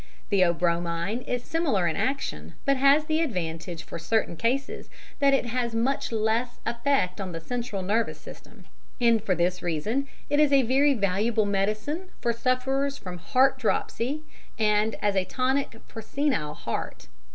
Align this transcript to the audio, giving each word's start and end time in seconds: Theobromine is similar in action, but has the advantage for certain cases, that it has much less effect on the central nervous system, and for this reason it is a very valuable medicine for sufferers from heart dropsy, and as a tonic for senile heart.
Theobromine 0.31 1.21
is 1.27 1.43
similar 1.43 1.87
in 1.87 1.95
action, 1.95 2.55
but 2.65 2.75
has 2.75 3.05
the 3.05 3.21
advantage 3.21 3.83
for 3.83 3.99
certain 3.99 4.35
cases, 4.35 4.89
that 5.19 5.35
it 5.35 5.45
has 5.45 5.75
much 5.75 6.11
less 6.11 6.59
effect 6.65 7.21
on 7.21 7.33
the 7.33 7.39
central 7.39 7.83
nervous 7.83 8.19
system, 8.19 8.65
and 8.99 9.23
for 9.23 9.35
this 9.35 9.61
reason 9.61 10.07
it 10.27 10.39
is 10.39 10.51
a 10.51 10.63
very 10.63 10.95
valuable 10.95 11.45
medicine 11.45 12.09
for 12.19 12.33
sufferers 12.33 12.97
from 12.97 13.19
heart 13.19 13.59
dropsy, 13.59 14.23
and 14.57 14.95
as 15.03 15.15
a 15.15 15.23
tonic 15.23 15.75
for 15.87 16.01
senile 16.01 16.55
heart. 16.55 17.07